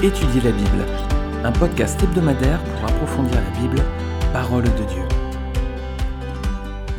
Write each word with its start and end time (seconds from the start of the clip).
Étudier 0.00 0.40
la 0.42 0.52
Bible, 0.52 0.86
un 1.42 1.50
podcast 1.50 2.00
hebdomadaire 2.00 2.62
pour 2.62 2.84
approfondir 2.84 3.34
la 3.34 3.50
Bible, 3.58 3.82
parole 4.32 4.62
de 4.62 4.84
Dieu. 4.84 5.02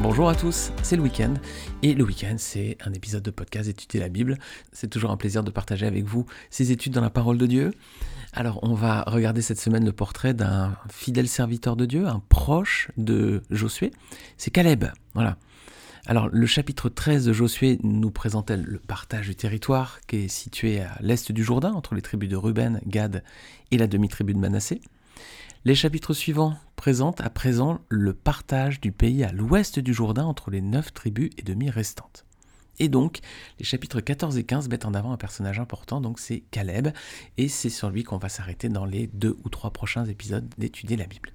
Bonjour 0.02 0.28
à 0.28 0.36
tous, 0.36 0.74
c'est 0.84 0.98
le 0.98 1.04
week-end 1.04 1.36
et 1.82 1.94
le 1.94 2.04
week-end 2.04 2.36
c'est 2.38 2.78
un 2.84 2.92
épisode 2.92 3.24
de 3.24 3.32
podcast 3.32 3.70
Étudier 3.70 4.02
la 4.02 4.10
Bible. 4.10 4.38
C'est 4.74 4.90
toujours 4.90 5.12
un 5.12 5.16
plaisir 5.16 5.46
de 5.46 5.50
partager 5.50 5.86
avec 5.86 6.04
vous 6.04 6.26
ces 6.50 6.74
études 6.74 6.92
dans 6.92 7.00
la 7.00 7.10
parole 7.10 7.38
de 7.38 7.46
Dieu. 7.46 7.72
Alors 8.34 8.60
on 8.64 8.74
va 8.74 9.04
regarder 9.04 9.42
cette 9.42 9.62
semaine 9.62 9.86
le 9.86 9.94
portrait 9.94 10.34
d'un 10.34 10.76
fidèle 10.92 11.30
serviteur 11.30 11.78
de 11.78 11.86
Dieu, 11.86 12.06
un 12.06 12.22
proche 12.28 12.92
de 12.98 13.44
Josué, 13.50 13.94
c'est 14.36 14.52
Caleb. 14.52 14.84
Voilà. 15.14 15.38
Alors, 16.06 16.30
le 16.32 16.46
chapitre 16.48 16.90
13 16.90 17.26
de 17.26 17.34
Josué 17.34 17.78
nous 17.84 18.10
présentait 18.10 18.58
le 18.58 18.80
partage 18.80 19.28
du 19.28 19.36
territoire 19.36 20.00
qui 20.08 20.18
est 20.18 20.28
situé 20.28 20.82
à 20.82 20.98
l'est 21.02 21.32
du 21.32 21.44
Jourdain, 21.44 21.74
entre 21.74 21.94
les 21.94 22.02
tribus 22.02 22.30
de 22.30 22.36
Ruben, 22.36 22.80
Gad 22.88 23.24
et 23.72 23.78
la 23.78 23.88
demi-tribu 23.88 24.34
de 24.34 24.40
Manassé. 24.40 24.82
Les 25.66 25.76
chapitres 25.76 26.14
suivants 26.14 26.56
présentent 26.78 27.22
à 27.22 27.30
présent 27.30 27.82
le 27.90 28.14
partage 28.14 28.80
du 28.80 28.92
pays 28.92 29.24
à 29.24 29.32
l'ouest 29.34 29.80
du 29.80 29.94
Jourdain 29.94 30.26
entre 30.26 30.52
les 30.52 30.62
neuf 30.62 30.94
tribus 30.94 31.32
et 31.38 31.42
demi 31.42 31.70
restantes. 31.70 32.26
Et 32.80 32.88
donc, 32.88 33.20
les 33.60 33.66
chapitres 33.66 34.00
14 34.00 34.38
et 34.38 34.46
15 34.46 34.70
mettent 34.70 34.86
en 34.86 34.94
avant 34.94 35.12
un 35.12 35.18
personnage 35.18 35.60
important, 35.60 36.00
donc 36.00 36.18
c'est 36.18 36.44
Caleb, 36.50 36.88
et 37.38 37.50
c'est 37.50 37.70
sur 37.70 37.90
lui 37.90 38.04
qu'on 38.04 38.18
va 38.18 38.30
s'arrêter 38.30 38.70
dans 38.70 38.86
les 38.86 39.08
deux 39.08 39.38
ou 39.44 39.50
trois 39.50 39.72
prochains 39.72 40.06
épisodes 40.06 40.48
d'étudier 40.58 40.96
la 40.96 41.06
Bible. 41.08 41.34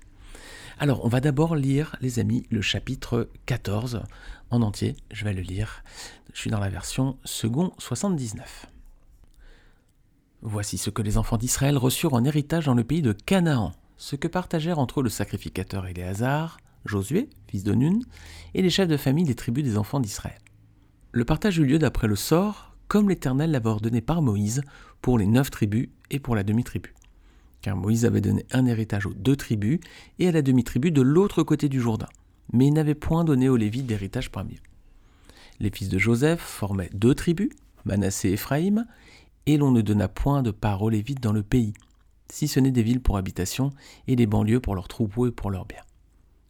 Alors, 0.79 1.05
on 1.05 1.09
va 1.09 1.21
d'abord 1.21 1.55
lire, 1.55 1.97
les 2.01 2.19
amis, 2.19 2.47
le 2.51 2.61
chapitre 2.61 3.29
14 3.47 4.03
en 4.51 4.63
entier. 4.63 4.97
Je 5.13 5.25
vais 5.25 5.33
le 5.33 5.43
lire. 5.43 5.85
Je 6.33 6.41
suis 6.41 6.51
dans 6.51 6.59
la 6.59 6.69
version 6.69 7.17
second 7.25 7.73
79. 7.79 8.67
Voici 10.43 10.77
ce 10.77 10.91
que 10.91 11.03
les 11.03 11.17
enfants 11.17 11.37
d'Israël 11.37 11.79
reçurent 11.79 12.15
en 12.15 12.25
héritage 12.25 12.67
dans 12.67 12.75
le 12.75 12.85
pays 12.85 13.03
de 13.03 13.13
Canaan, 13.13 13.73
ce 13.97 14.17
que 14.17 14.29
partagèrent 14.29 14.79
entre 14.79 15.03
le 15.03 15.09
sacrificateur 15.09 15.87
Éléazar, 15.87 16.59
Josué, 16.85 17.31
fils 17.49 17.65
de 17.65 17.73
Nun, 17.73 18.01
et 18.53 18.61
les 18.61 18.69
chefs 18.69 18.89
de 18.89 18.97
famille 18.97 19.25
des 19.25 19.35
tribus 19.35 19.65
des 19.65 19.79
enfants 19.79 20.01
d'Israël. 20.01 20.41
Le 21.13 21.25
partage 21.25 21.59
eut 21.59 21.65
lieu 21.65 21.79
d'après 21.79 22.09
le 22.09 22.17
sort, 22.17 22.75
comme 22.89 23.09
l'Éternel 23.09 23.53
l'avait 23.53 23.69
ordonné 23.69 24.01
par 24.01 24.21
Moïse, 24.21 24.63
pour 25.01 25.19
les 25.19 25.27
neuf 25.27 25.51
tribus 25.51 25.89
et 26.11 26.19
pour 26.19 26.35
la 26.35 26.43
demi-tribu 26.43 26.95
car 27.65 27.79
Moïse 27.79 28.05
avait 28.05 28.21
donné 28.21 28.45
un 28.53 28.67
héritage 28.67 29.07
aux 29.07 29.15
deux 29.15 29.37
tribus 29.37 29.81
et 30.19 30.29
à 30.29 30.33
la 30.33 30.43
demi-tribu 30.43 30.91
de 30.91 31.01
l'autre 31.01 31.43
côté 31.43 31.71
du 31.71 31.81
Jourdain, 31.81 32.11
mais 32.53 32.67
il 32.67 32.75
n'avait 32.75 32.95
point 32.95 33.25
donné 33.25 33.49
aux 33.49 33.57
Lévites 33.57 33.87
d'héritage 33.87 34.31
parmi 34.31 34.57
eux. 34.57 34.69
Les 35.61 35.71
fils 35.71 35.89
de 35.89 35.97
Joseph 35.97 36.43
formaient 36.43 36.91
deux 36.93 37.15
tribus, 37.15 37.49
Manassé 37.87 38.29
et 38.29 38.33
Éphraïm, 38.35 38.85
et 39.47 39.57
l'on 39.57 39.71
ne 39.71 39.81
donna 39.81 40.09
point 40.09 40.43
de 40.43 40.51
part 40.51 40.83
aux 40.83 40.91
Lévites 40.91 41.23
dans 41.23 41.33
le 41.33 41.43
pays, 41.43 41.73
si 42.31 42.49
ce 42.49 42.61
n'est 42.61 42.71
des 42.71 42.83
villes 42.83 43.01
pour 43.01 43.17
habitation 43.17 43.73
et 44.09 44.15
des 44.15 44.27
banlieues 44.27 44.61
pour 44.61 44.75
leurs 44.75 44.89
troupeaux 44.89 45.27
et 45.27 45.33
pour 45.33 45.51
leurs 45.51 45.65
biens. 45.65 45.85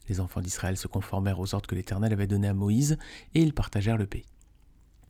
Les 0.09 0.19
enfants 0.19 0.41
d'Israël 0.41 0.77
se 0.77 0.89
conformèrent 0.89 1.39
aux 1.39 1.55
ordres 1.55 1.69
que 1.69 1.77
l'Éternel 1.77 2.13
avait 2.13 2.27
donnés 2.27 2.49
à 2.49 2.55
Moïse, 2.55 2.99
et 3.37 3.41
ils 3.41 3.55
partagèrent 3.55 3.99
le 3.99 4.07
pays. 4.07 4.27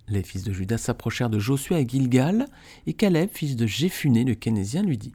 Les 0.09 0.23
fils 0.23 0.43
de 0.43 0.53
Judas 0.53 0.77
s'approchèrent 0.77 1.31
de 1.31 1.39
Josué 1.39 1.77
à 1.77 1.87
Gilgal, 1.87 2.45
et 2.87 2.93
Caleb, 2.93 3.31
fils 3.33 3.57
de 3.57 3.67
Jéphuné 3.67 4.25
le 4.25 4.35
Kénésien, 4.35 4.83
lui 4.83 4.99
dit 4.99 5.15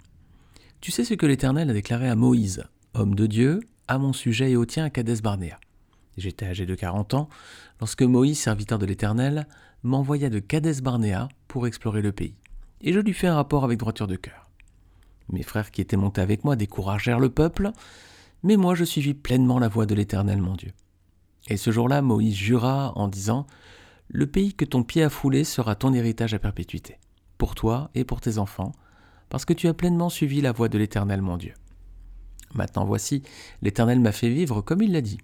tu 0.82 0.92
sais 0.92 1.04
ce 1.04 1.14
que 1.14 1.26
l'Éternel 1.26 1.70
a 1.70 1.74
déclaré 1.74 2.08
à 2.08 2.16
Moïse, 2.16 2.64
homme 2.94 3.14
de 3.14 3.26
Dieu, 3.26 3.60
à 3.90 3.98
mon 3.98 4.14
sujet 4.14 4.52
et 4.52 4.56
au 4.56 4.66
tien 4.66 4.86
à 4.86 4.90
Cadès 4.90 5.22
Barnéa? 5.22 5.60
J'étais 6.18 6.46
âgé 6.46 6.66
de 6.66 6.76
quarante 6.76 7.14
ans 7.14 7.28
lorsque 7.82 8.02
Moïse, 8.02 8.40
serviteur 8.40 8.80
de 8.80 8.86
l'Éternel, 8.86 9.46
m'envoya 9.84 10.30
de 10.30 10.40
Cadès 10.40 10.82
Barnéa 10.82 11.28
pour 11.50 11.68
explorer 11.68 12.02
le 12.02 12.14
pays. 12.14 12.36
Et 12.82 12.94
je 12.94 13.00
lui 13.00 13.14
fis 13.14 13.28
un 13.28 13.36
rapport 13.36 13.66
avec 13.66 13.78
droiture 13.78 14.08
de 14.08 14.16
cœur. 14.16 14.50
Mes 15.28 15.44
frères 15.44 15.72
qui 15.72 15.82
étaient 15.82 15.98
montés 15.98 16.22
avec 16.22 16.46
moi 16.46 16.56
découragèrent 16.56 17.20
le 17.20 17.30
peuple, 17.30 17.72
mais 18.44 18.56
moi 18.56 18.74
je 18.74 18.86
suivis 18.86 19.14
pleinement 19.14 19.60
la 19.60 19.68
voie 19.68 19.86
de 19.86 19.96
l'Éternel 19.96 20.42
mon 20.42 20.56
Dieu. 20.56 20.72
Et 21.50 21.58
ce 21.58 21.72
jour-là, 21.72 22.02
Moïse 22.02 22.36
jura 22.36 22.94
en 22.96 23.10
disant 23.10 23.48
Le 24.08 24.28
pays 24.28 24.54
que 24.54 24.66
ton 24.66 24.84
pied 24.84 25.04
a 25.04 25.10
foulé 25.10 25.44
sera 25.44 25.76
ton 25.76 25.94
héritage 25.94 26.34
à 26.34 26.40
perpétuité, 26.40 27.00
pour 27.38 27.54
toi 27.56 27.92
et 27.96 28.06
pour 28.06 28.22
tes 28.22 28.38
enfants, 28.38 28.72
parce 29.30 29.46
que 29.46 29.54
tu 29.54 29.68
as 29.68 29.74
pleinement 29.74 30.10
suivi 30.10 30.42
la 30.42 30.52
voie 30.52 30.70
de 30.70 30.78
l'Éternel 30.78 31.22
mon 31.22 31.38
Dieu. 31.38 31.54
Maintenant 32.54 32.86
voici, 32.86 33.22
l'Éternel 33.62 34.00
m'a 34.00 34.12
fait 34.12 34.30
vivre 34.30 34.62
comme 34.62 34.82
il 34.82 34.92
l'a 34.92 35.02
dit. 35.02 35.20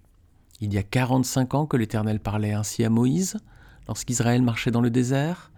Il 0.61 0.73
y 0.73 0.77
a 0.77 0.83
quarante-cinq 0.83 1.53
ans 1.53 1.65
que 1.65 1.75
l'Éternel 1.75 2.19
parlait 2.19 2.53
ainsi 2.53 2.83
à 2.83 2.89
Moïse, 2.89 3.37
lorsqu'Israël 3.87 4.41
marchait 4.41 4.71
dans 4.71 4.81
le 4.81 4.89
désert, 4.89 5.51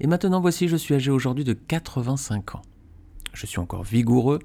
et 0.00 0.06
maintenant 0.06 0.40
voici 0.40 0.68
je 0.68 0.76
suis 0.76 0.94
âgé 0.94 1.10
aujourd'hui 1.10 1.44
de 1.44 1.52
quatre-vingt-cinq 1.52 2.54
ans. 2.54 2.62
Je 3.34 3.46
suis 3.46 3.60
encore 3.60 3.84
vigoureux, 3.84 4.40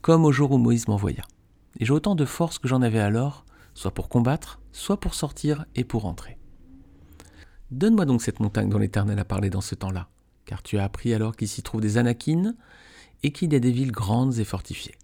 comme 0.00 0.24
au 0.24 0.32
jour 0.32 0.52
où 0.52 0.58
Moïse 0.58 0.88
m'envoya. 0.88 1.22
Et 1.78 1.84
j'ai 1.84 1.92
autant 1.92 2.14
de 2.14 2.24
force 2.24 2.58
que 2.58 2.68
j'en 2.68 2.82
avais 2.82 3.00
alors, 3.00 3.44
soit 3.74 3.92
pour 3.92 4.08
combattre, 4.08 4.60
soit 4.72 4.98
pour 4.98 5.14
sortir 5.14 5.64
et 5.74 5.84
pour 5.84 6.06
entrer. 6.06 6.38
Donne-moi 7.70 8.04
donc 8.04 8.22
cette 8.22 8.40
montagne 8.40 8.68
dont 8.68 8.78
l'Éternel 8.78 9.18
a 9.18 9.24
parlé 9.24 9.48
dans 9.48 9.60
ce 9.60 9.74
temps-là, 9.74 10.08
car 10.44 10.62
tu 10.62 10.78
as 10.78 10.84
appris 10.84 11.14
alors 11.14 11.36
qu'il 11.36 11.48
s'y 11.48 11.62
trouve 11.62 11.80
des 11.80 11.98
Anakines, 11.98 12.56
et 13.22 13.32
qu'il 13.32 13.52
y 13.52 13.56
a 13.56 13.60
des 13.60 13.72
villes 13.72 13.92
grandes 13.92 14.38
et 14.38 14.44
fortifiées. 14.44 14.94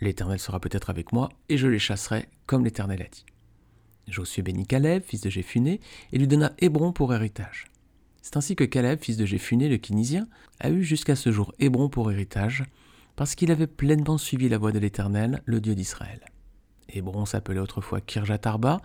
L'Éternel 0.00 0.38
sera 0.38 0.60
peut-être 0.60 0.90
avec 0.90 1.12
moi, 1.12 1.28
et 1.48 1.56
je 1.56 1.68
les 1.68 1.78
chasserai, 1.78 2.28
comme 2.46 2.64
l'Éternel 2.64 3.02
a 3.02 3.08
dit. 3.08 3.24
Josué 4.08 4.42
bénit 4.42 4.66
Caleb, 4.66 5.02
fils 5.04 5.20
de 5.20 5.30
Jéphuné, 5.30 5.80
et 6.12 6.18
lui 6.18 6.26
donna 6.26 6.52
Hébron 6.58 6.92
pour 6.92 7.14
héritage. 7.14 7.66
C'est 8.20 8.36
ainsi 8.36 8.56
que 8.56 8.64
Caleb, 8.64 9.00
fils 9.00 9.16
de 9.16 9.26
Jéphuné, 9.26 9.68
le 9.68 9.76
Kinisien, 9.76 10.26
a 10.60 10.70
eu 10.70 10.82
jusqu'à 10.82 11.16
ce 11.16 11.30
jour 11.30 11.52
Hébron 11.58 11.88
pour 11.88 12.10
héritage, 12.10 12.64
parce 13.16 13.34
qu'il 13.34 13.50
avait 13.50 13.66
pleinement 13.66 14.18
suivi 14.18 14.48
la 14.48 14.58
voie 14.58 14.72
de 14.72 14.78
l'Éternel, 14.78 15.42
le 15.44 15.60
Dieu 15.60 15.74
d'Israël. 15.74 16.20
Hébron 16.88 17.24
s'appelait 17.26 17.60
autrefois 17.60 18.00
Kirjat 18.00 18.40
Arba. 18.44 18.80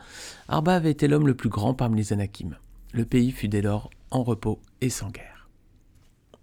Arba 0.47 0.75
avait 0.75 0.91
été 0.91 1.07
l'homme 1.07 1.27
le 1.27 1.35
plus 1.35 1.49
grand 1.49 1.73
parmi 1.73 1.97
les 1.97 2.13
Anakim. 2.13 2.57
Le 2.93 3.05
pays 3.05 3.31
fut 3.31 3.49
dès 3.49 3.61
lors 3.61 3.89
en 4.11 4.23
repos 4.23 4.61
et 4.81 4.89
sans 4.89 5.09
guerre. 5.09 5.49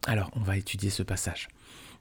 Alors, 0.06 0.30
on 0.34 0.40
va 0.40 0.56
étudier 0.56 0.90
ce 0.90 1.02
passage. 1.02 1.48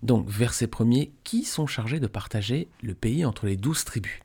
Donc, 0.03 0.27
verset 0.27 0.67
premier, 0.67 1.13
qui 1.23 1.45
sont 1.45 1.65
chargés 1.65 2.01
de 2.01 2.07
partager 2.07 2.67
le 2.81 2.93
pays 2.93 3.23
entre 3.23 3.45
les 3.45 3.55
douze 3.55 3.85
tribus? 3.85 4.19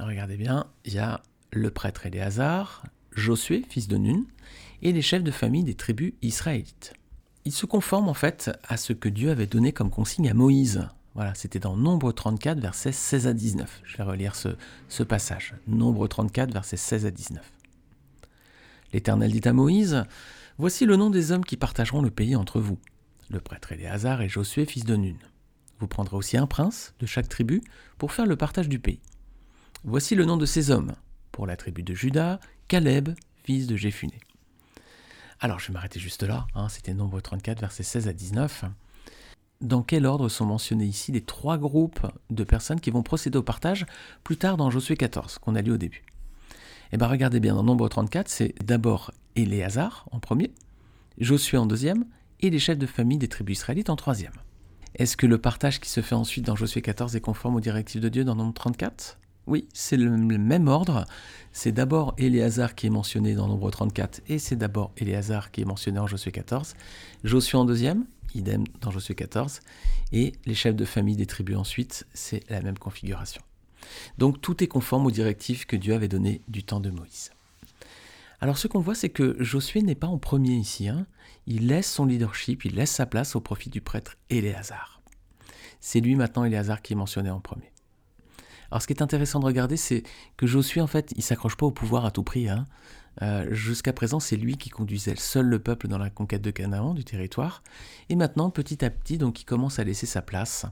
Regardez 0.00 0.36
bien, 0.36 0.66
il 0.84 0.94
y 0.94 0.98
a 0.98 1.22
le 1.52 1.70
prêtre 1.70 2.06
Éléazar, 2.06 2.82
Josué, 3.12 3.64
fils 3.68 3.86
de 3.86 3.96
Nun, 3.96 4.24
et 4.82 4.92
les 4.92 5.00
chefs 5.00 5.22
de 5.22 5.30
famille 5.30 5.62
des 5.62 5.74
tribus 5.74 6.12
israélites. 6.22 6.92
Ils 7.44 7.52
se 7.52 7.66
conforment 7.66 8.08
en 8.08 8.14
fait 8.14 8.50
à 8.66 8.76
ce 8.76 8.92
que 8.92 9.08
Dieu 9.08 9.30
avait 9.30 9.46
donné 9.46 9.72
comme 9.72 9.90
consigne 9.90 10.28
à 10.28 10.34
Moïse. 10.34 10.88
Voilà, 11.14 11.34
c'était 11.36 11.60
dans 11.60 11.76
Nombre 11.76 12.10
34, 12.10 12.58
versets 12.58 12.92
16 12.92 13.28
à 13.28 13.34
19. 13.34 13.82
Je 13.84 13.96
vais 13.96 14.02
relire 14.02 14.34
ce, 14.34 14.48
ce 14.88 15.04
passage. 15.04 15.54
Nombre 15.68 16.08
34, 16.08 16.52
versets 16.52 16.76
16 16.76 17.06
à 17.06 17.10
19. 17.12 17.52
L'Éternel 18.92 19.30
dit 19.30 19.48
à 19.48 19.52
Moïse, 19.52 20.02
Voici 20.58 20.84
le 20.84 20.96
nom 20.96 21.10
des 21.10 21.30
hommes 21.30 21.44
qui 21.44 21.56
partageront 21.56 22.02
le 22.02 22.10
pays 22.10 22.34
entre 22.34 22.60
vous 22.60 22.78
le 23.30 23.40
prêtre 23.40 23.72
Éléazar 23.72 24.22
et 24.22 24.28
Josué, 24.28 24.64
fils 24.64 24.84
de 24.84 24.96
Nun. 24.96 25.16
Vous 25.80 25.86
prendrez 25.86 26.16
aussi 26.16 26.36
un 26.36 26.46
prince 26.46 26.94
de 26.98 27.06
chaque 27.06 27.28
tribu 27.28 27.62
pour 27.98 28.12
faire 28.12 28.26
le 28.26 28.36
partage 28.36 28.68
du 28.68 28.78
pays. 28.78 29.00
Voici 29.84 30.14
le 30.14 30.24
nom 30.24 30.36
de 30.36 30.46
ces 30.46 30.70
hommes. 30.70 30.94
Pour 31.30 31.46
la 31.46 31.56
tribu 31.56 31.82
de 31.82 31.94
Juda, 31.94 32.40
Caleb, 32.66 33.10
fils 33.44 33.66
de 33.66 33.76
Jéphuné. 33.76 34.18
Alors, 35.40 35.60
je 35.60 35.68
vais 35.68 35.74
m'arrêter 35.74 36.00
juste 36.00 36.24
là. 36.24 36.46
Hein, 36.54 36.68
C'était 36.68 36.94
Nombre 36.94 37.20
34, 37.20 37.60
versets 37.60 37.84
16 37.84 38.08
à 38.08 38.12
19. 38.12 38.64
Dans 39.60 39.82
quel 39.82 40.06
ordre 40.06 40.28
sont 40.28 40.46
mentionnés 40.46 40.86
ici 40.86 41.12
les 41.12 41.20
trois 41.20 41.58
groupes 41.58 42.06
de 42.30 42.44
personnes 42.44 42.80
qui 42.80 42.90
vont 42.90 43.02
procéder 43.02 43.38
au 43.38 43.42
partage 43.42 43.86
plus 44.24 44.36
tard 44.36 44.56
dans 44.56 44.70
Josué 44.70 44.96
14, 44.96 45.38
qu'on 45.38 45.54
a 45.54 45.62
lu 45.62 45.72
au 45.72 45.76
début? 45.76 46.04
Eh 46.92 46.96
bien, 46.96 47.06
regardez 47.06 47.38
bien, 47.38 47.54
dans 47.54 47.62
Nombre 47.62 47.88
34, 47.88 48.28
c'est 48.28 48.54
d'abord 48.64 49.12
Éléazar 49.36 50.06
en 50.10 50.18
premier, 50.18 50.52
Josué 51.18 51.58
en 51.58 51.66
deuxième, 51.66 52.04
et 52.40 52.50
les 52.50 52.58
chefs 52.58 52.78
de 52.78 52.86
famille 52.86 53.18
des 53.18 53.28
tribus 53.28 53.58
israélites 53.58 53.90
en 53.90 53.96
troisième. 53.96 54.32
Est-ce 54.94 55.16
que 55.16 55.26
le 55.26 55.38
partage 55.38 55.80
qui 55.80 55.90
se 55.90 56.00
fait 56.00 56.14
ensuite 56.14 56.46
dans 56.46 56.56
Josué 56.56 56.82
14 56.82 57.14
est 57.14 57.20
conforme 57.20 57.56
aux 57.56 57.60
directives 57.60 58.00
de 58.00 58.08
Dieu 58.08 58.24
dans 58.24 58.34
Nombre 58.34 58.54
34 58.54 59.18
Oui, 59.46 59.68
c'est 59.72 59.96
le 59.96 60.10
même 60.10 60.68
ordre. 60.68 61.04
C'est 61.52 61.72
d'abord 61.72 62.14
Éléazar 62.18 62.74
qui 62.74 62.86
est 62.86 62.90
mentionné 62.90 63.34
dans 63.34 63.48
Nombre 63.48 63.70
34 63.70 64.22
et 64.28 64.38
c'est 64.38 64.56
d'abord 64.56 64.92
Éléazar 64.96 65.50
qui 65.50 65.60
est 65.60 65.66
mentionné 65.66 65.98
en 65.98 66.06
Josué 66.06 66.32
14. 66.32 66.74
Josué 67.24 67.58
en 67.58 67.64
deuxième, 67.64 68.06
idem 68.34 68.64
dans 68.80 68.90
Josué 68.90 69.14
14. 69.14 69.60
Et 70.12 70.32
les 70.46 70.54
chefs 70.54 70.76
de 70.76 70.84
famille 70.84 71.16
des 71.16 71.26
tribus 71.26 71.56
ensuite, 71.56 72.06
c'est 72.14 72.48
la 72.50 72.62
même 72.62 72.78
configuration. 72.78 73.42
Donc 74.16 74.40
tout 74.40 74.62
est 74.62 74.68
conforme 74.68 75.06
aux 75.06 75.10
directives 75.10 75.66
que 75.66 75.76
Dieu 75.76 75.94
avait 75.94 76.08
données 76.08 76.42
du 76.48 76.64
temps 76.64 76.80
de 76.80 76.90
Moïse. 76.90 77.30
Alors 78.40 78.58
ce 78.58 78.68
qu'on 78.68 78.80
voit, 78.80 78.94
c'est 78.94 79.08
que 79.08 79.36
Josué 79.42 79.82
n'est 79.82 79.94
pas 79.94 80.06
en 80.06 80.18
premier 80.18 80.54
ici. 80.54 80.88
Hein. 80.88 81.06
Il 81.46 81.66
laisse 81.66 81.90
son 81.90 82.06
leadership, 82.06 82.64
il 82.64 82.76
laisse 82.76 82.92
sa 82.92 83.06
place 83.06 83.34
au 83.34 83.40
profit 83.40 83.70
du 83.70 83.80
prêtre 83.80 84.16
Éléazar. 84.30 85.00
C'est 85.80 86.00
lui 86.00 86.14
maintenant, 86.14 86.44
Éléazar, 86.44 86.82
qui 86.82 86.92
est 86.92 86.96
mentionné 86.96 87.30
en 87.30 87.40
premier. 87.40 87.72
Alors 88.70 88.82
ce 88.82 88.86
qui 88.86 88.92
est 88.92 89.02
intéressant 89.02 89.40
de 89.40 89.46
regarder, 89.46 89.76
c'est 89.76 90.02
que 90.36 90.46
Josué, 90.46 90.80
en 90.80 90.86
fait, 90.86 91.12
il 91.16 91.22
s'accroche 91.22 91.56
pas 91.56 91.66
au 91.66 91.70
pouvoir 91.70 92.04
à 92.04 92.10
tout 92.10 92.22
prix. 92.22 92.48
Hein. 92.48 92.66
Euh, 93.22 93.52
jusqu'à 93.52 93.92
présent, 93.92 94.20
c'est 94.20 94.36
lui 94.36 94.56
qui 94.56 94.70
conduisait 94.70 95.16
seul 95.16 95.46
le 95.46 95.58
peuple 95.58 95.88
dans 95.88 95.98
la 95.98 96.10
conquête 96.10 96.42
de 96.42 96.50
Canaan, 96.50 96.94
du 96.94 97.04
territoire. 97.04 97.62
Et 98.08 98.14
maintenant, 98.14 98.50
petit 98.50 98.84
à 98.84 98.90
petit, 98.90 99.18
donc, 99.18 99.40
il 99.40 99.44
commence 99.44 99.78
à 99.78 99.84
laisser 99.84 100.06
sa 100.06 100.22
place. 100.22 100.66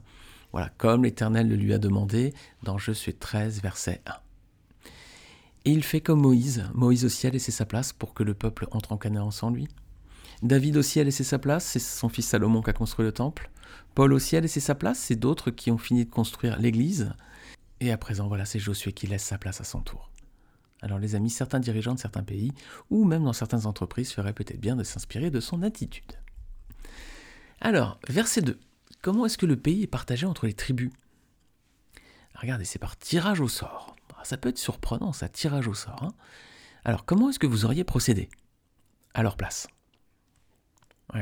Voilà, 0.53 0.69
comme 0.77 1.03
l'Éternel 1.03 1.49
le 1.49 1.55
lui 1.55 1.73
a 1.73 1.79
demandé 1.79 2.33
dans 2.63 2.77
Josué 2.77 3.13
13, 3.13 3.61
verset 3.61 4.01
1. 4.05 4.26
Et 5.65 5.71
il 5.71 5.83
fait 5.83 6.01
comme 6.01 6.21
Moïse. 6.21 6.65
Moïse 6.73 7.05
aussi 7.05 7.27
a 7.27 7.29
laissé 7.29 7.51
sa 7.51 7.65
place 7.65 7.93
pour 7.93 8.13
que 8.13 8.23
le 8.23 8.33
peuple 8.33 8.67
entre 8.71 8.93
en 8.93 8.97
Canaan 8.97 9.31
sans 9.31 9.49
lui. 9.49 9.67
David 10.43 10.77
aussi 10.77 10.99
a 10.99 11.03
laissé 11.03 11.23
sa 11.23 11.39
place, 11.39 11.65
c'est 11.65 11.79
son 11.79 12.09
fils 12.09 12.27
Salomon 12.27 12.61
qui 12.61 12.69
a 12.69 12.73
construit 12.73 13.05
le 13.05 13.11
temple. 13.11 13.49
Paul 13.95 14.13
aussi 14.13 14.37
a 14.37 14.39
laissé 14.39 14.59
sa 14.59 14.75
place, 14.75 14.99
c'est 14.99 15.15
d'autres 15.15 15.51
qui 15.51 15.71
ont 15.71 15.77
fini 15.77 16.05
de 16.05 16.09
construire 16.09 16.59
l'Église. 16.59 17.13
Et 17.79 17.91
à 17.91 17.97
présent, 17.97 18.27
voilà, 18.27 18.45
c'est 18.45 18.59
Josué 18.59 18.93
qui 18.93 19.07
laisse 19.07 19.23
sa 19.23 19.37
place 19.37 19.61
à 19.61 19.63
son 19.63 19.81
tour. 19.81 20.11
Alors 20.81 20.99
les 20.99 21.15
amis, 21.15 21.31
certains 21.31 21.59
dirigeants 21.59 21.95
de 21.95 21.99
certains 21.99 22.23
pays, 22.23 22.53
ou 22.89 23.03
même 23.03 23.23
dans 23.23 23.33
certaines 23.33 23.65
entreprises, 23.65 24.11
feraient 24.11 24.33
peut-être 24.33 24.61
bien 24.61 24.75
de 24.75 24.83
s'inspirer 24.83 25.31
de 25.31 25.39
son 25.39 25.63
attitude. 25.63 26.13
Alors, 27.59 27.99
verset 28.07 28.41
2. 28.41 28.59
Comment 29.01 29.25
est-ce 29.25 29.37
que 29.37 29.47
le 29.47 29.57
pays 29.57 29.83
est 29.83 29.87
partagé 29.87 30.27
entre 30.27 30.45
les 30.45 30.53
tribus? 30.53 30.91
Regardez, 32.35 32.65
c'est 32.65 32.79
par 32.79 32.97
tirage 32.97 33.41
au 33.41 33.47
sort. 33.47 33.95
Ça 34.27 34.35
peut 34.35 34.49
être 34.49 34.57
surprenant, 34.57 35.13
ça, 35.13 35.29
tirage 35.29 35.69
au 35.69 35.73
sort. 35.73 36.03
Hein. 36.03 36.11
Alors, 36.83 37.05
comment 37.05 37.29
est-ce 37.29 37.39
que 37.39 37.47
vous 37.47 37.63
auriez 37.63 37.85
procédé 37.85 38.27
à 39.13 39.23
leur 39.23 39.37
place? 39.37 39.69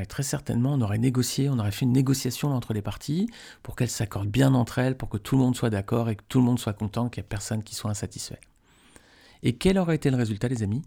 Très 0.08 0.24
certainement, 0.24 0.72
on 0.72 0.80
aurait 0.80 0.98
négocié, 0.98 1.48
on 1.48 1.60
aurait 1.60 1.70
fait 1.70 1.84
une 1.84 1.92
négociation 1.92 2.52
entre 2.52 2.72
les 2.72 2.82
parties 2.82 3.30
pour 3.62 3.76
qu'elles 3.76 3.90
s'accordent 3.90 4.28
bien 4.28 4.54
entre 4.54 4.80
elles, 4.80 4.96
pour 4.96 5.08
que 5.08 5.18
tout 5.18 5.36
le 5.36 5.42
monde 5.42 5.54
soit 5.54 5.70
d'accord 5.70 6.10
et 6.10 6.16
que 6.16 6.24
tout 6.28 6.40
le 6.40 6.44
monde 6.46 6.58
soit 6.58 6.72
content, 6.72 7.08
qu'il 7.08 7.20
n'y 7.20 7.26
ait 7.26 7.28
personne 7.28 7.62
qui 7.62 7.76
soit 7.76 7.92
insatisfait. 7.92 8.40
Et 9.44 9.56
quel 9.56 9.78
aurait 9.78 9.94
été 9.94 10.10
le 10.10 10.16
résultat, 10.16 10.48
les 10.48 10.64
amis? 10.64 10.82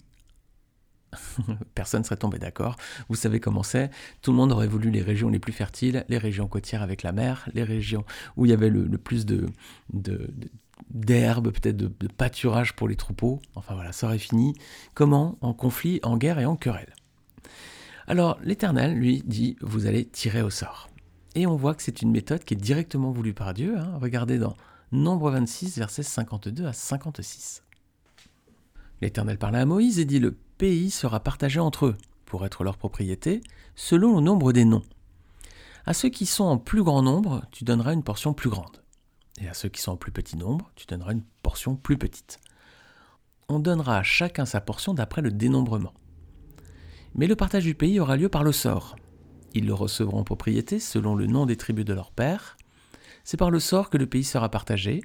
Personne 1.76 2.02
ne 2.02 2.06
serait 2.06 2.18
tombé 2.18 2.40
d'accord. 2.40 2.76
Vous 3.10 3.16
savez 3.16 3.40
comment 3.40 3.64
c'est. 3.64 3.90
Tout 4.22 4.32
le 4.32 4.38
monde 4.38 4.52
aurait 4.52 4.68
voulu 4.68 4.92
les 4.92 5.02
régions 5.02 5.30
les 5.30 5.40
plus 5.40 5.54
fertiles, 5.54 6.06
les 6.10 6.18
régions 6.18 6.48
côtières 6.48 6.82
avec 6.82 7.04
la 7.04 7.12
mer, 7.12 7.48
les 7.54 7.64
régions 7.64 8.06
où 8.38 8.46
il 8.46 8.50
y 8.50 8.54
avait 8.54 8.70
le, 8.70 8.86
plus 8.98 9.26
de, 9.26 9.48
peut-être 9.94 11.78
de, 11.78 11.88
de, 11.88 12.08
pâturage 12.08 12.76
pour 12.76 12.88
les 12.88 12.96
troupeaux. 12.96 13.42
Enfin 13.56 13.76
voilà, 13.76 13.92
ça 13.92 14.08
aurait 14.08 14.18
fini. 14.18 14.54
Comment? 14.94 15.38
En 15.42 15.54
conflit, 15.54 16.00
en 16.04 16.18
guerre 16.18 16.40
et 16.40 16.46
en 16.46 16.56
querelle. 16.56 16.94
Alors 18.08 18.40
l'Éternel, 18.44 18.96
lui, 18.96 19.24
dit, 19.26 19.56
vous 19.62 19.86
allez 19.86 20.06
tirer 20.06 20.42
au 20.42 20.50
sort. 20.50 20.90
Et 21.36 21.46
on 21.46 21.56
voit 21.56 21.76
que 21.76 21.84
c'est 21.84 22.02
une 22.02 22.12
méthode 22.12 22.44
qui 22.44 22.56
est 22.56 22.58
directement 22.58 23.12
voulue 23.12 23.34
par 23.34 23.54
Dieu. 23.54 23.78
Hein. 23.78 24.00
Regardez 24.02 24.40
dans 24.40 24.56
Nombre 24.92 25.30
26, 25.30 25.78
versets 25.78 26.02
52 26.02 26.66
à 26.66 26.74
56. 26.74 27.64
L'Éternel 29.02 29.38
parla 29.38 29.60
à 29.62 29.66
Moïse 29.66 30.00
et 30.00 30.06
dit, 30.06 30.20
le 30.20 30.36
pays 30.60 30.92
sera 30.92 31.22
partagé 31.22 31.62
entre 31.62 31.86
eux, 31.86 31.98
pour 32.26 32.46
être 32.46 32.66
leur 32.66 32.78
propriété, 32.78 33.42
selon 33.76 34.18
le 34.18 34.22
nombre 34.22 34.52
des 34.52 34.66
noms. 34.66 34.84
À 35.86 35.94
ceux 35.94 36.10
qui 36.10 36.26
sont 36.26 36.44
en 36.44 36.58
plus 36.58 36.84
grand 36.84 37.02
nombre, 37.02 37.46
tu 37.52 37.64
donneras 37.64 37.94
une 37.94 38.04
portion 38.04 38.34
plus 38.34 38.50
grande. 38.50 38.84
Et 39.42 39.48
à 39.48 39.54
ceux 39.54 39.70
qui 39.70 39.82
sont 39.82 39.94
en 39.94 39.98
plus 39.98 40.12
petit 40.12 40.36
nombre, 40.36 40.70
tu 40.76 40.86
donneras 40.86 41.14
une 41.14 41.24
portion 41.44 41.78
plus 41.78 41.98
petite. 41.98 42.40
On 43.48 43.60
donnera 43.60 43.98
à 44.00 44.04
chacun 44.04 44.46
sa 44.46 44.60
portion 44.60 44.94
d'après 44.94 45.22
le 45.22 45.32
dénombrement. 45.32 45.94
Mais 47.16 47.26
le 47.26 47.38
partage 47.38 47.64
du 47.64 47.74
pays 47.74 47.98
aura 48.02 48.18
lieu 48.18 48.28
par 48.28 48.44
le 48.44 48.52
sort. 48.52 48.98
Ils 49.54 49.66
le 49.66 49.74
recevront 49.74 50.20
en 50.20 50.24
propriété 50.26 50.82
selon 50.82 51.16
le 51.16 51.26
nom 51.26 51.46
des 51.46 51.56
tribus 51.56 51.86
de 51.86 51.94
leur 51.94 52.12
père. 52.12 52.58
C'est 53.24 53.38
par 53.38 53.50
le 53.50 53.62
sort 53.62 53.90
que 53.90 53.98
le 53.98 54.08
pays 54.08 54.26
sera 54.26 54.50
partagé 54.50 55.02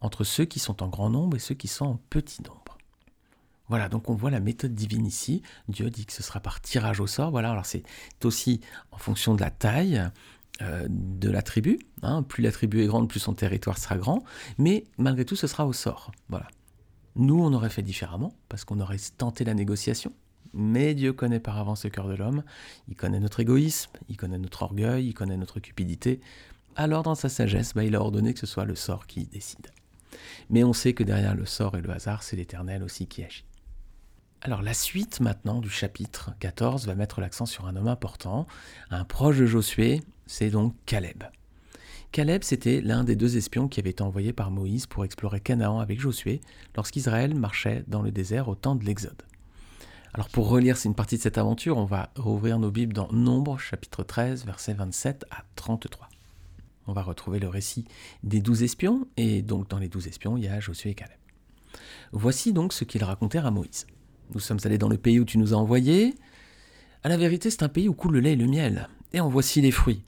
entre 0.00 0.22
ceux 0.22 0.44
qui 0.44 0.60
sont 0.60 0.80
en 0.80 0.88
grand 0.88 1.10
nombre 1.10 1.36
et 1.36 1.40
ceux 1.40 1.56
qui 1.56 1.68
sont 1.68 1.86
en 1.86 2.00
petit 2.08 2.40
nombre. 2.42 2.61
Voilà, 3.68 3.88
donc 3.88 4.10
on 4.10 4.14
voit 4.14 4.30
la 4.30 4.40
méthode 4.40 4.74
divine 4.74 5.06
ici. 5.06 5.42
Dieu 5.68 5.88
dit 5.90 6.04
que 6.06 6.12
ce 6.12 6.22
sera 6.22 6.40
par 6.40 6.60
tirage 6.60 7.00
au 7.00 7.06
sort. 7.06 7.30
Voilà, 7.30 7.50
alors 7.50 7.66
c'est 7.66 7.82
aussi 8.24 8.60
en 8.90 8.98
fonction 8.98 9.34
de 9.34 9.40
la 9.40 9.50
taille 9.50 10.02
euh, 10.60 10.86
de 10.88 11.30
la 11.30 11.42
tribu. 11.42 11.78
Hein. 12.02 12.22
Plus 12.22 12.42
la 12.42 12.52
tribu 12.52 12.82
est 12.82 12.86
grande, 12.86 13.08
plus 13.08 13.20
son 13.20 13.34
territoire 13.34 13.78
sera 13.78 13.96
grand. 13.96 14.22
Mais 14.58 14.84
malgré 14.98 15.24
tout, 15.24 15.36
ce 15.36 15.46
sera 15.46 15.66
au 15.66 15.72
sort. 15.72 16.12
Voilà. 16.28 16.48
Nous, 17.16 17.38
on 17.38 17.52
aurait 17.52 17.70
fait 17.70 17.82
différemment 17.82 18.34
parce 18.48 18.64
qu'on 18.64 18.80
aurait 18.80 18.98
tenté 19.16 19.44
la 19.44 19.54
négociation. 19.54 20.12
Mais 20.54 20.94
Dieu 20.94 21.12
connaît 21.12 21.40
par 21.40 21.58
avance 21.58 21.84
le 21.84 21.90
cœur 21.90 22.08
de 22.08 22.14
l'homme. 22.14 22.42
Il 22.88 22.96
connaît 22.96 23.20
notre 23.20 23.40
égoïsme, 23.40 23.92
il 24.08 24.16
connaît 24.16 24.38
notre 24.38 24.62
orgueil, 24.62 25.06
il 25.06 25.14
connaît 25.14 25.36
notre 25.36 25.60
cupidité. 25.60 26.20
Alors, 26.76 27.02
dans 27.02 27.14
sa 27.14 27.28
sagesse, 27.28 27.74
bah, 27.74 27.84
il 27.84 27.94
a 27.94 28.00
ordonné 28.00 28.34
que 28.34 28.40
ce 28.40 28.46
soit 28.46 28.64
le 28.64 28.74
sort 28.74 29.06
qui 29.06 29.24
décide. 29.26 29.68
Mais 30.50 30.64
on 30.64 30.72
sait 30.72 30.92
que 30.92 31.04
derrière 31.04 31.34
le 31.34 31.46
sort 31.46 31.76
et 31.76 31.80
le 31.80 31.90
hasard, 31.90 32.22
c'est 32.22 32.36
l'Éternel 32.36 32.82
aussi 32.82 33.06
qui 33.06 33.24
agit. 33.24 33.44
Alors 34.44 34.60
la 34.60 34.74
suite 34.74 35.20
maintenant 35.20 35.60
du 35.60 35.70
chapitre 35.70 36.32
14 36.40 36.88
va 36.88 36.96
mettre 36.96 37.20
l'accent 37.20 37.46
sur 37.46 37.66
un 37.66 37.76
homme 37.76 37.86
important, 37.86 38.48
un 38.90 39.04
proche 39.04 39.38
de 39.38 39.46
Josué, 39.46 40.02
c'est 40.26 40.50
donc 40.50 40.74
Caleb. 40.84 41.22
Caleb, 42.10 42.42
c'était 42.42 42.80
l'un 42.80 43.04
des 43.04 43.14
deux 43.14 43.36
espions 43.36 43.68
qui 43.68 43.78
avait 43.78 43.90
été 43.90 44.02
envoyé 44.02 44.32
par 44.32 44.50
Moïse 44.50 44.86
pour 44.86 45.04
explorer 45.04 45.38
Canaan 45.38 45.78
avec 45.78 46.00
Josué 46.00 46.40
lorsqu'Israël 46.74 47.36
marchait 47.36 47.84
dans 47.86 48.02
le 48.02 48.10
désert 48.10 48.48
au 48.48 48.56
temps 48.56 48.74
de 48.74 48.84
l'Exode. 48.84 49.22
Alors 50.12 50.28
pour 50.28 50.48
relire 50.48 50.76
une 50.84 50.96
partie 50.96 51.18
de 51.18 51.22
cette 51.22 51.38
aventure, 51.38 51.78
on 51.78 51.84
va 51.84 52.10
rouvrir 52.16 52.58
nos 52.58 52.72
Bibles 52.72 52.94
dans 52.94 53.12
Nombre, 53.12 53.60
chapitre 53.60 54.02
13, 54.02 54.44
versets 54.44 54.74
27 54.74 55.24
à 55.30 55.44
33. 55.54 56.08
On 56.88 56.92
va 56.92 57.02
retrouver 57.02 57.38
le 57.38 57.48
récit 57.48 57.84
des 58.24 58.40
douze 58.40 58.64
espions, 58.64 59.06
et 59.16 59.40
donc 59.40 59.68
dans 59.68 59.78
les 59.78 59.88
douze 59.88 60.08
espions, 60.08 60.36
il 60.36 60.42
y 60.42 60.48
a 60.48 60.58
Josué 60.58 60.90
et 60.90 60.94
Caleb. 60.94 61.16
Voici 62.10 62.52
donc 62.52 62.72
ce 62.72 62.82
qu'ils 62.82 63.04
racontèrent 63.04 63.46
à 63.46 63.52
Moïse. 63.52 63.86
Nous 64.34 64.40
sommes 64.40 64.58
allés 64.64 64.78
dans 64.78 64.88
le 64.88 64.96
pays 64.96 65.20
où 65.20 65.24
tu 65.24 65.38
nous 65.38 65.54
as 65.54 65.56
envoyés. 65.56 66.14
À 67.02 67.08
la 67.08 67.16
vérité, 67.16 67.50
c'est 67.50 67.62
un 67.62 67.68
pays 67.68 67.88
où 67.88 67.94
coule 67.94 68.14
le 68.14 68.20
lait 68.20 68.32
et 68.32 68.36
le 68.36 68.46
miel, 68.46 68.88
et 69.12 69.20
en 69.20 69.28
voici 69.28 69.60
les 69.60 69.70
fruits. 69.70 70.04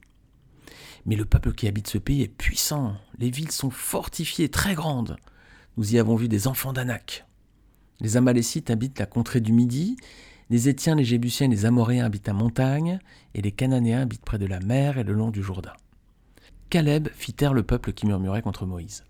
Mais 1.06 1.16
le 1.16 1.24
peuple 1.24 1.52
qui 1.52 1.68
habite 1.68 1.88
ce 1.88 1.98
pays 1.98 2.22
est 2.22 2.28
puissant, 2.28 2.94
les 3.18 3.30
villes 3.30 3.50
sont 3.50 3.70
fortifiées, 3.70 4.48
très 4.48 4.74
grandes. 4.74 5.16
Nous 5.76 5.94
y 5.94 5.98
avons 5.98 6.16
vu 6.16 6.28
des 6.28 6.46
enfants 6.48 6.72
d'Anak. 6.72 7.26
Les 8.00 8.16
Amalécites 8.16 8.70
habitent 8.70 8.98
la 8.98 9.06
contrée 9.06 9.40
du 9.40 9.52
Midi, 9.52 9.96
les 10.50 10.68
Étiens, 10.68 10.94
les 10.94 11.04
Jébusiens 11.04 11.48
les 11.48 11.66
Amoréens 11.66 12.04
habitent 12.04 12.26
la 12.26 12.32
montagne, 12.32 12.98
et 13.34 13.42
les 13.42 13.52
Cananéens 13.52 14.02
habitent 14.02 14.24
près 14.24 14.38
de 14.38 14.46
la 14.46 14.60
mer 14.60 14.98
et 14.98 15.04
le 15.04 15.12
long 15.12 15.30
du 15.30 15.42
Jourdain. 15.42 15.72
Caleb 16.70 17.08
fit 17.14 17.32
taire 17.32 17.54
le 17.54 17.62
peuple 17.62 17.92
qui 17.92 18.06
murmurait 18.06 18.42
contre 18.42 18.66
Moïse. 18.66 19.04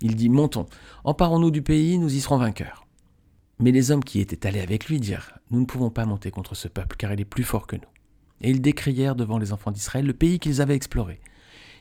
Il 0.00 0.16
dit 0.16 0.28
Montons, 0.28 0.66
emparons-nous 1.04 1.50
du 1.50 1.62
pays, 1.62 1.98
nous 1.98 2.14
y 2.14 2.20
serons 2.20 2.38
vainqueurs. 2.38 2.85
Mais 3.58 3.72
les 3.72 3.90
hommes 3.90 4.04
qui 4.04 4.20
étaient 4.20 4.46
allés 4.46 4.60
avec 4.60 4.86
lui 4.86 5.00
dirent 5.00 5.32
Nous 5.50 5.60
ne 5.60 5.64
pouvons 5.64 5.90
pas 5.90 6.04
monter 6.04 6.30
contre 6.30 6.54
ce 6.54 6.68
peuple, 6.68 6.96
car 6.96 7.12
il 7.12 7.20
est 7.20 7.24
plus 7.24 7.44
fort 7.44 7.66
que 7.66 7.76
nous. 7.76 7.88
Et 8.42 8.50
ils 8.50 8.60
décrièrent 8.60 9.16
devant 9.16 9.38
les 9.38 9.52
enfants 9.52 9.70
d'Israël 9.70 10.04
le 10.04 10.12
pays 10.12 10.38
qu'ils 10.38 10.60
avaient 10.60 10.76
exploré. 10.76 11.20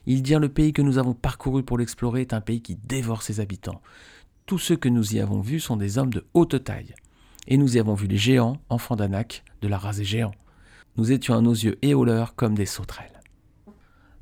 Ils 0.05 0.23
dirent 0.23 0.39
Le 0.39 0.49
pays 0.49 0.71
que 0.71 0.81
nous 0.81 0.97
avons 0.97 1.13
parcouru 1.13 1.63
pour 1.63 1.77
l'explorer 1.77 2.21
est 2.21 2.33
un 2.33 2.41
pays 2.41 2.61
qui 2.61 2.75
dévore 2.75 3.23
ses 3.23 3.41
habitants. 3.41 3.81
Tous 4.45 4.57
ceux 4.57 4.77
que 4.77 4.87
nous 4.87 5.15
y 5.15 5.19
avons 5.19 5.41
vus 5.41 5.59
sont 5.59 5.75
des 5.75 5.97
hommes 5.97 6.13
de 6.13 6.25
haute 6.33 6.63
taille. 6.63 6.95
Et 7.47 7.57
nous 7.57 7.75
y 7.75 7.79
avons 7.79 7.93
vu 7.93 8.07
les 8.07 8.17
géants, 8.17 8.57
enfants 8.69 8.95
d'Anak, 8.95 9.43
de 9.61 9.67
la 9.67 9.77
race 9.77 9.97
des 9.97 10.05
géants. 10.05 10.33
Nous 10.97 11.11
étions 11.11 11.35
à 11.35 11.41
nos 11.41 11.53
yeux 11.53 11.77
éoleurs 11.81 12.35
comme 12.35 12.55
des 12.55 12.65
sauterelles. 12.65 13.19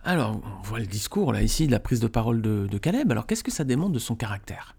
Alors, 0.04 0.42
on 0.60 0.62
voit 0.63 0.80
le 0.80 0.86
discours 0.86 1.32
là 1.32 1.44
ici, 1.44 1.68
de 1.68 1.72
la 1.72 1.80
prise 1.80 2.00
de 2.00 2.08
parole 2.08 2.42
de, 2.42 2.68
de 2.70 2.78
Caleb. 2.78 3.12
Alors, 3.12 3.28
qu'est-ce 3.28 3.44
que 3.44 3.51
ça 3.51 3.63
démontre 3.63 3.94
de 3.94 4.00
son 4.00 4.16
caractère? 4.16 4.75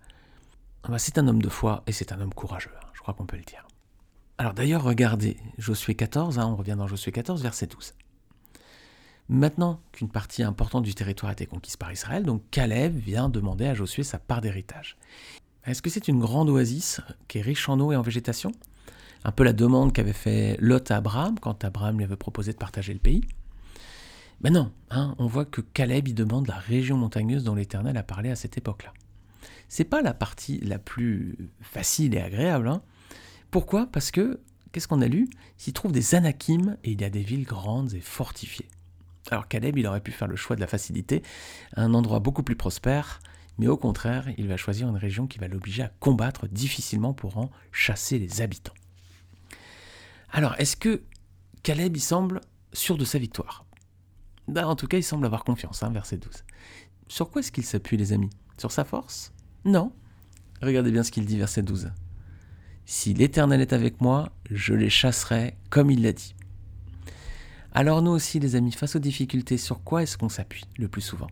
Bah, 0.89 0.99
c'est 0.99 1.19
un 1.19 1.27
homme 1.29 1.43
de 1.43 1.49
foi 1.49 1.83
et 1.87 1.93
c'est 1.93 2.13
un 2.13 2.21
homme 2.21 2.35
courageux, 2.35 2.73
hein, 2.77 2.87
je 2.93 3.01
crois 3.01 3.15
qu'on 3.15 3.27
peut 3.27 3.37
le 3.37 3.43
dire. 3.43 3.67
Alors 4.37 4.53
d'ailleurs, 4.53 4.83
regardez, 4.83 5.37
Josué 5.59 5.95
14, 5.95 6.39
hein, 6.39 6.47
on 6.47 6.57
revient 6.57 6.75
dans 6.77 6.87
Josué 6.87 7.13
14, 7.13 7.43
verset 7.43 7.67
12. 7.67 7.95
Maintenant 9.29 9.81
qu'une 9.93 10.11
partie 10.11 10.43
importante 10.43 10.85
du 10.85 10.95
territoire 10.95 11.31
a 11.31 11.33
été 11.33 11.47
conquise 11.47 11.77
par 11.77 11.91
Israël, 11.93 12.25
donc 12.25 12.43
Caleb 12.51 12.95
vient 12.97 13.29
demander 13.29 13.67
à 13.67 13.75
Josué 13.75 14.03
sa 14.03 14.19
part 14.19 14.41
d'héritage. 14.41 14.99
Est-ce 15.65 15.81
que 15.81 15.89
c'est 15.89 16.09
une 16.09 16.21
grande 16.21 16.51
oasis 16.51 17.01
qui 17.29 17.39
est 17.39 17.43
riche 17.43 17.69
en 17.69 17.81
eau 17.81 17.93
et 17.93 17.97
en 17.97 18.03
végétation? 18.03 18.53
Un 19.25 19.33
peu 19.33 19.45
la 19.45 19.55
demande 19.55 19.95
qu'avait 19.95 20.13
fait 20.13 20.59
Lot 20.61 20.91
à 20.91 20.97
Abraham 20.97 21.39
quand 21.39 21.65
Abraham 21.65 21.97
lui 21.97 22.05
avait 22.05 22.17
proposé 22.17 22.53
de 22.53 22.59
partager 22.59 22.93
le 22.93 22.99
pays. 22.99 23.23
Mais 24.43 24.51
non, 24.51 24.73
hein, 24.91 25.15
on 25.19 25.27
voit 25.27 25.47
que 25.47 25.63
Caleb 25.63 26.09
y 26.09 26.13
demande 26.13 26.49
la 26.49 26.57
région 26.57 26.99
montagneuse 26.99 27.45
dont 27.45 27.55
l'Éternel 27.55 27.97
a 27.97 28.03
parlé 28.03 28.31
à 28.31 28.37
cette 28.37 28.59
époque-là 28.59 28.93
c'est 29.69 29.85
pas 29.85 30.03
la 30.03 30.15
partie 30.15 30.61
la 30.61 30.79
plus 30.79 31.37
facile 31.61 32.15
et 32.15 32.21
agréable. 32.21 32.69
Hein. 32.69 32.83
Pourquoi? 33.51 33.87
Parce 33.87 34.11
que, 34.11 34.41
qu'est-ce 34.73 34.89
qu'on 34.89 35.03
a 35.03 35.09
lu? 35.09 35.29
S'y 35.57 35.73
trouve 35.73 35.93
des 35.93 36.15
anakim 36.15 36.77
et 36.85 36.93
il 36.93 37.01
y 37.01 37.05
a 37.05 37.11
des 37.11 37.23
villes 37.23 37.45
grandes 37.45 37.95
et 37.95 38.01
fortifiées. 38.01 38.69
Alors 39.31 39.49
Caleb, 39.49 39.79
il 39.79 39.87
aurait 39.87 40.01
pu 40.01 40.13
faire 40.13 40.29
le 40.29 40.37
choix 40.37 40.57
de 40.57 40.61
la 40.61 40.67
facilité, 40.67 41.23
un 41.77 41.95
endroit 41.95 42.21
beaucoup 42.21 42.43
plus 42.43 42.57
prospère, 42.57 43.21
mais 43.59 43.69
au 43.69 43.77
contraire, 43.77 44.29
il 44.37 44.49
va 44.49 44.57
choisir 44.57 44.89
une 44.89 44.97
région 44.97 45.27
qui 45.27 45.39
va 45.39 45.49
l'obliger 45.49 45.83
à 45.83 45.89
combattre 46.01 46.49
difficilement 46.49 47.15
pour 47.15 47.39
en 47.39 47.51
chasser 47.73 48.19
les 48.19 48.43
habitants. 48.43 48.75
Alors, 50.31 50.55
est-ce 50.59 50.77
que 50.77 51.03
Caleb, 51.63 51.97
il 51.97 52.01
semble 52.01 52.41
sûr 52.73 52.99
de 52.99 53.05
sa 53.05 53.19
victoire? 53.19 53.65
Ben, 54.49 54.67
En 54.67 54.77
tout 54.77 54.89
cas, 54.89 54.99
il 54.99 55.05
semble 55.05 55.25
avoir 55.25 55.45
confiance, 55.45 55.83
hein, 55.83 55.91
verset 55.91 56.19
12. 56.19 56.45
Sur 57.09 57.31
quoi 57.31 57.41
est-ce 57.41 57.53
qu'il 57.53 57.65
s'appuie, 57.65 57.97
les 57.97 58.13
amis? 58.13 58.31
Sur 58.59 58.73
sa 58.73 58.85
force? 58.85 59.33
Non. 59.65 59.93
Regardez 60.63 60.91
bien 60.91 61.03
ce 61.03 61.11
qu'il 61.11 61.27
dit, 61.27 61.39
verset 61.39 61.63
12. 61.63 61.91
Si 62.87 63.15
l'Éternel 63.15 63.61
est 63.61 63.73
avec 63.73 64.01
moi, 64.01 64.31
je 64.51 64.75
les 64.75 64.91
chasserai 64.91 65.57
comme 65.71 65.91
il 65.91 66.03
l'a 66.03 66.13
dit. 66.13 66.35
Alors 67.73 68.03
nous 68.03 68.11
aussi 68.13 68.39
les 68.39 68.57
amis, 68.57 68.73
face 68.73 68.95
aux 68.95 69.01
difficultés, 69.01 69.57
sur 69.57 69.83
quoi 69.83 70.03
est-ce 70.03 70.17
qu'on 70.17 70.29
s'appuie 70.29 70.65
le 70.79 70.89
plus 70.89 71.01
souvent? 71.01 71.29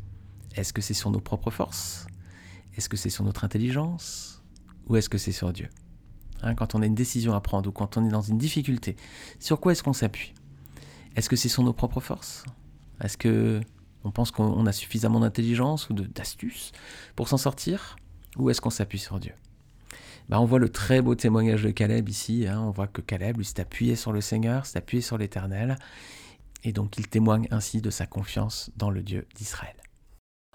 Est-ce 0.56 0.72
que 0.72 0.82
c'est 0.82 0.94
sur 0.94 1.10
nos 1.10 1.20
propres 1.20 1.50
forces? 1.50 2.06
Est-ce 2.76 2.88
que 2.88 2.96
c'est 2.96 3.10
sur 3.10 3.24
notre 3.24 3.44
intelligence? 3.44 4.42
Ou 4.88 4.96
est-ce 4.96 5.08
que 5.08 5.18
c'est 5.18 5.32
sur 5.32 5.52
Dieu? 5.52 5.68
Hein, 6.42 6.54
Quand 6.54 6.74
on 6.74 6.82
a 6.82 6.86
une 6.86 6.94
décision 6.94 7.34
à 7.34 7.40
prendre 7.40 7.68
ou 7.68 7.72
quand 7.72 7.96
on 7.96 8.04
est 8.04 8.10
dans 8.10 8.22
une 8.22 8.38
difficulté, 8.38 8.96
sur 9.38 9.60
quoi 9.60 9.72
est-ce 9.72 9.82
qu'on 9.82 9.92
s'appuie? 9.92 10.34
Est-ce 11.14 11.28
que 11.28 11.36
c'est 11.36 11.48
sur 11.48 11.62
nos 11.62 11.72
propres 11.72 12.00
forces? 12.00 12.44
Est-ce 13.00 13.16
que 13.16 13.60
on 14.04 14.10
pense 14.10 14.32
qu'on 14.32 14.66
a 14.66 14.72
suffisamment 14.72 15.20
d'intelligence 15.20 15.88
ou 15.90 15.94
d'astuce 15.94 16.72
pour 17.14 17.28
s'en 17.28 17.36
sortir? 17.36 17.96
Ou 18.38 18.50
est-ce 18.50 18.60
qu'on 18.60 18.70
s'appuie 18.70 18.98
sur 18.98 19.20
Dieu? 19.20 19.32
Bah, 20.28 20.40
on 20.40 20.44
voit 20.44 20.58
le 20.58 20.68
très 20.68 21.02
beau 21.02 21.14
témoignage 21.14 21.62
de 21.62 21.70
Caleb 21.70 22.08
ici. 22.08 22.46
Hein. 22.46 22.60
On 22.60 22.70
voit 22.70 22.86
que 22.86 23.00
Caleb, 23.00 23.36
lui, 23.36 23.44
s'est 23.44 23.60
appuyé 23.60 23.96
sur 23.96 24.12
le 24.12 24.20
Seigneur, 24.20 24.66
s'est 24.66 24.78
appuyé 24.78 25.02
sur 25.02 25.18
l'Éternel. 25.18 25.76
Et 26.64 26.72
donc 26.72 26.96
il 26.98 27.08
témoigne 27.08 27.48
ainsi 27.50 27.80
de 27.80 27.90
sa 27.90 28.06
confiance 28.06 28.70
dans 28.76 28.90
le 28.90 29.02
Dieu 29.02 29.26
d'Israël. 29.34 29.74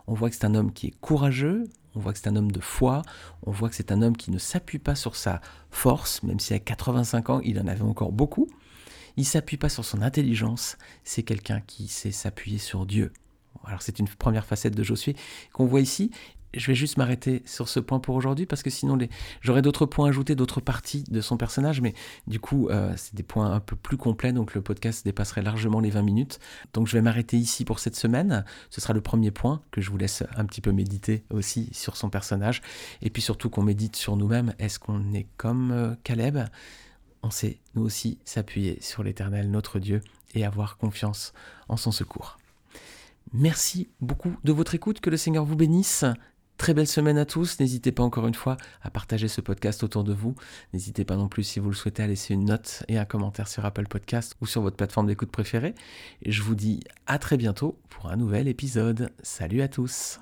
On 0.08 0.14
voit 0.14 0.30
que 0.30 0.36
c'est 0.36 0.46
un 0.46 0.56
homme 0.56 0.72
qui 0.72 0.88
est 0.88 1.00
courageux, 1.02 1.66
on 1.94 2.00
voit 2.00 2.14
que 2.14 2.20
c'est 2.20 2.30
un 2.30 2.36
homme 2.38 2.52
de 2.52 2.62
foi, 2.62 3.02
on 3.44 3.52
voit 3.52 3.70
que 3.70 3.76
c'est 3.76 3.92
un 3.92 4.02
homme 4.02 4.16
qui 4.16 4.32
ne 4.32 4.38
s'appuie 4.38 4.80
pas 4.80 4.96
sur 4.96 5.18
sa 5.18 5.42
force, 5.70 6.24
même 6.24 6.40
si 6.40 6.54
à 6.54 6.60
85 6.60 7.30
ans 7.30 7.42
il 7.44 7.60
en 7.60 7.68
avait 7.68 7.82
encore 7.82 8.14
beaucoup. 8.14 8.48
Il 9.18 9.26
s'appuie 9.26 9.58
pas 9.58 9.68
sur 9.68 9.84
son 9.84 10.02
intelligence, 10.02 10.78
c'est 11.04 11.24
quelqu'un 11.24 11.60
qui 11.60 11.90
sait 11.90 12.12
s'appuyer 12.12 12.58
sur 12.58 12.86
Dieu. 12.86 13.12
Alors 13.66 13.82
c'est 13.82 14.00
une 14.00 14.08
première 14.08 14.46
facette 14.46 14.76
de 14.76 14.84
Josué 14.84 15.16
qu'on 15.52 15.66
voit 15.66 15.82
ici, 15.82 16.12
je 16.54 16.68
vais 16.68 16.76
juste 16.76 16.98
m'arrêter 16.98 17.44
sur 17.46 17.68
ce 17.70 17.80
point 17.80 18.00
pour 18.00 18.16
aujourd'hui 18.16 18.46
parce 18.46 18.64
que 18.64 18.70
sinon 18.70 18.96
les... 18.96 19.10
j'aurais 19.42 19.62
d'autres 19.62 19.86
points 19.86 20.08
à 20.08 20.10
ajouter, 20.10 20.36
d'autres 20.36 20.62
parties 20.62 21.04
de 21.10 21.22
son 21.22 21.38
personnage, 21.38 21.82
mais 21.82 21.94
du 22.28 22.40
coup 22.40 22.70
euh, 22.70 22.94
c'est 22.96 23.16
des 23.16 23.24
points 23.24 23.52
un 23.52 23.60
peu 23.60 23.76
plus 23.76 23.98
complets, 23.98 24.34
donc 24.34 24.54
le 24.54 24.62
podcast 24.62 25.06
dépasserait 25.06 25.42
largement 25.42 25.80
les 25.80 25.90
20 25.90 26.02
minutes. 26.02 26.40
Donc 26.74 26.88
je 26.88 26.94
vais 26.94 27.02
m'arrêter 27.02 27.38
ici 27.38 27.66
pour 27.66 27.80
cette 27.80 27.96
semaine. 27.96 28.46
Ce 28.70 28.82
sera 28.82 28.94
le 28.94 29.02
premier 29.02 29.32
point 29.32 29.62
que 29.72 29.82
je 29.82 29.90
vous 29.90 29.98
laisse 29.98 30.24
un 30.36 30.46
petit 30.46 30.62
peu 30.62 30.72
méditer 30.72 31.24
aussi 31.32 31.70
sur 31.74 31.98
son 31.98 32.10
personnage, 32.10 32.62
et 33.02 33.10
puis 33.10 33.22
surtout 33.22 33.50
qu'on 33.50 33.64
médite 33.64 33.96
sur 33.96 34.16
nous-mêmes. 34.16 34.54
Est-ce 34.60 34.80
qu'on 34.80 35.14
est 35.14 35.28
comme 35.38 35.72
euh, 35.72 35.96
Caleb? 36.04 36.40
On 37.24 37.30
sait 37.30 37.60
nous 37.76 37.84
aussi 37.84 38.20
s'appuyer 38.26 38.78
sur 38.82 39.04
l'Éternel, 39.04 39.50
notre 39.52 39.80
Dieu, 39.80 40.02
et 40.34 40.46
avoir 40.46 40.78
confiance 40.78 41.34
en 41.68 41.78
son 41.78 41.92
secours. 41.92 42.38
Merci 43.34 43.90
beaucoup 44.00 44.36
de 44.44 44.54
votre 44.54 44.76
écoute, 44.76 45.02
que 45.02 45.10
le 45.10 45.18
Seigneur 45.18 45.44
vous 45.44 45.56
bénisse. 45.56 46.06
Très 46.58 46.74
belle 46.74 46.88
semaine 46.88 47.18
à 47.18 47.26
tous. 47.26 47.60
N'hésitez 47.60 47.92
pas 47.92 48.04
encore 48.04 48.28
une 48.28 48.34
fois 48.34 48.58
à 48.82 48.90
partager 48.90 49.28
ce 49.28 49.42
podcast 49.42 49.84
autour 49.84 50.04
de 50.04 50.14
vous. 50.14 50.36
N'hésitez 50.74 51.06
pas 51.06 51.16
non 51.16 51.28
plus, 51.28 51.44
si 51.44 51.60
vous 51.60 51.70
le 51.70 51.76
souhaitez, 51.76 52.04
à 52.04 52.08
laisser 52.08 52.34
une 52.34 52.46
note 52.46 52.84
et 52.88 52.98
un 52.98 53.06
commentaire 53.06 53.48
sur 53.48 53.64
Apple 53.64 53.88
Podcast 53.88 54.36
ou 54.42 54.48
sur 54.48 54.62
votre 54.62 54.76
plateforme 54.76 55.08
d'écoute 55.08 55.32
préférée. 55.32 55.76
Et 56.24 56.32
je 56.32 56.42
vous 56.42 56.56
dis 56.56 56.82
à 57.06 57.20
très 57.20 57.38
bientôt 57.38 57.80
pour 57.90 58.10
un 58.10 58.18
nouvel 58.18 58.48
épisode. 58.48 59.12
Salut 59.22 59.62
à 59.62 59.68
tous. 59.68 60.20